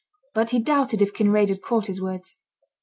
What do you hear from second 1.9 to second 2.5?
words.